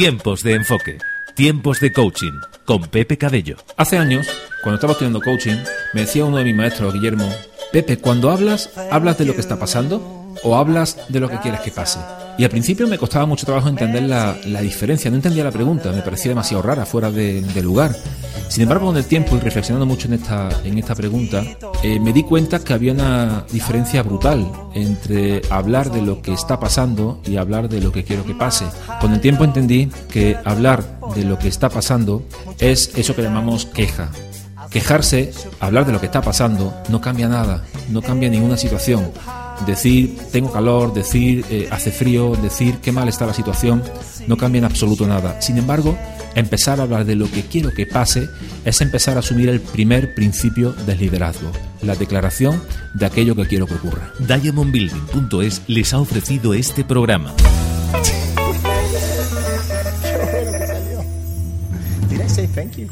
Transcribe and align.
Tiempos 0.00 0.42
de 0.42 0.54
enfoque. 0.54 0.96
Tiempos 1.34 1.78
de 1.80 1.92
coaching. 1.92 2.32
Con 2.64 2.80
Pepe 2.84 3.18
Cabello. 3.18 3.56
Hace 3.76 3.98
años, 3.98 4.26
cuando 4.62 4.76
estaba 4.76 4.94
estudiando 4.94 5.20
coaching, 5.20 5.58
me 5.92 6.00
decía 6.00 6.24
uno 6.24 6.38
de 6.38 6.44
mis 6.44 6.56
maestros, 6.56 6.94
Guillermo, 6.94 7.28
Pepe, 7.70 7.98
cuando 7.98 8.30
hablas, 8.30 8.70
¿hablas 8.90 9.18
de 9.18 9.26
lo 9.26 9.34
que 9.34 9.42
está 9.42 9.58
pasando 9.58 10.34
o 10.42 10.56
hablas 10.56 10.96
de 11.10 11.20
lo 11.20 11.28
que 11.28 11.38
quieres 11.40 11.60
que 11.60 11.70
pase? 11.70 11.98
Y 12.38 12.44
al 12.44 12.50
principio 12.50 12.88
me 12.88 12.96
costaba 12.96 13.26
mucho 13.26 13.44
trabajo 13.44 13.68
entender 13.68 14.04
la, 14.04 14.38
la 14.46 14.62
diferencia, 14.62 15.10
no 15.10 15.16
entendía 15.16 15.44
la 15.44 15.50
pregunta, 15.50 15.92
me 15.92 16.00
parecía 16.00 16.30
demasiado 16.30 16.62
rara, 16.62 16.86
fuera 16.86 17.10
de, 17.10 17.42
de 17.42 17.62
lugar. 17.62 17.94
Sin 18.50 18.64
embargo, 18.64 18.86
con 18.86 18.96
el 18.96 19.04
tiempo 19.04 19.36
y 19.36 19.38
reflexionando 19.38 19.86
mucho 19.86 20.08
en 20.08 20.14
esta, 20.14 20.48
en 20.64 20.76
esta 20.76 20.96
pregunta, 20.96 21.44
eh, 21.84 22.00
me 22.00 22.12
di 22.12 22.24
cuenta 22.24 22.58
que 22.58 22.72
había 22.72 22.92
una 22.92 23.44
diferencia 23.52 24.02
brutal 24.02 24.50
entre 24.74 25.40
hablar 25.50 25.92
de 25.92 26.02
lo 26.02 26.20
que 26.20 26.32
está 26.32 26.58
pasando 26.58 27.22
y 27.24 27.36
hablar 27.36 27.68
de 27.68 27.80
lo 27.80 27.92
que 27.92 28.02
quiero 28.02 28.24
que 28.24 28.34
pase. 28.34 28.66
Con 29.00 29.12
el 29.12 29.20
tiempo 29.20 29.44
entendí 29.44 29.88
que 30.10 30.36
hablar 30.44 30.98
de 31.14 31.22
lo 31.22 31.38
que 31.38 31.46
está 31.46 31.68
pasando 31.68 32.24
es 32.58 32.90
eso 32.96 33.14
que 33.14 33.22
llamamos 33.22 33.66
queja. 33.66 34.10
Quejarse, 34.68 35.32
hablar 35.60 35.86
de 35.86 35.92
lo 35.92 36.00
que 36.00 36.06
está 36.06 36.20
pasando, 36.20 36.74
no 36.88 37.00
cambia 37.00 37.28
nada, 37.28 37.64
no 37.88 38.02
cambia 38.02 38.28
ninguna 38.28 38.56
situación. 38.56 39.12
Decir 39.66 40.16
tengo 40.32 40.52
calor, 40.52 40.92
decir 40.92 41.44
eh, 41.50 41.68
hace 41.70 41.90
frío, 41.90 42.34
decir 42.36 42.78
qué 42.82 42.92
mal 42.92 43.08
está 43.08 43.26
la 43.26 43.34
situación, 43.34 43.82
no 44.26 44.36
cambia 44.36 44.60
en 44.60 44.64
absoluto 44.64 45.06
nada. 45.06 45.40
Sin 45.40 45.58
embargo, 45.58 45.96
empezar 46.34 46.80
a 46.80 46.84
hablar 46.84 47.04
de 47.04 47.16
lo 47.16 47.30
que 47.30 47.42
quiero 47.44 47.70
que 47.70 47.86
pase 47.86 48.28
es 48.64 48.80
empezar 48.80 49.16
a 49.16 49.20
asumir 49.20 49.48
el 49.48 49.60
primer 49.60 50.14
principio 50.14 50.72
del 50.72 50.98
liderazgo, 50.98 51.50
la 51.82 51.94
declaración 51.94 52.62
de 52.94 53.06
aquello 53.06 53.34
que 53.34 53.46
quiero 53.46 53.66
que 53.66 53.74
ocurra. 53.74 54.12
DiamondBuilding.es 54.20 55.62
les 55.66 55.92
ha 55.92 55.98
ofrecido 55.98 56.54
este 56.54 56.84
programa. 56.84 57.34
Did 62.10 62.20
I 62.20 62.28
say 62.28 62.46
thank 62.46 62.76
you? 62.76 62.88